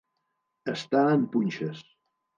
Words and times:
Estar 0.73 1.03
en 1.19 1.29
punxes. 1.37 1.87